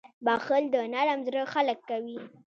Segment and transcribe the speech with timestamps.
[0.25, 2.17] •بښل د نرم زړه خلک کوي.